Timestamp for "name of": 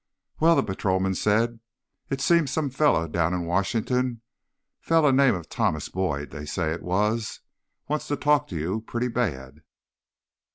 5.11-5.47